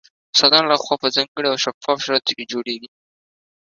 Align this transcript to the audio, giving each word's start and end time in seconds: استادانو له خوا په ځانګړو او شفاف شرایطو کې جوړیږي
استادانو 0.33 0.71
له 0.73 0.77
خوا 0.83 0.95
په 1.03 1.07
ځانګړو 1.15 1.51
او 1.51 1.57
شفاف 1.63 1.97
شرایطو 2.03 2.31
کې 2.37 2.49
جوړیږي 2.51 2.89